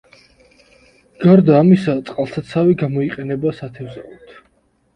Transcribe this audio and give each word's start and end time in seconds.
გარდა 1.25 1.59
ამისა 1.59 1.95
წყალსაცავი 2.09 2.75
გამოიყენება 2.81 3.55
სათევზაოდ. 3.61 4.37